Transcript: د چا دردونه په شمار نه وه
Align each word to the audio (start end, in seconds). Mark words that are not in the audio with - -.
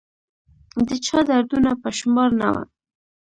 د 0.87 0.89
چا 1.05 1.19
دردونه 1.29 1.71
په 1.81 1.89
شمار 1.97 2.29
نه 2.41 2.47
وه 2.53 2.63